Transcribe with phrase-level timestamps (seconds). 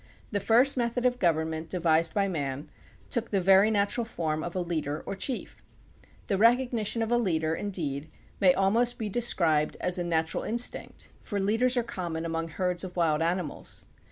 [0.31, 2.71] The first method of government devised by man
[3.11, 5.61] took the very natural form of a leader or chief.
[6.25, 8.09] The recognition of a leader, indeed,
[8.39, 12.95] may almost be described as a natural instinct, for leaders are common among herds of
[12.95, 13.85] wild animals.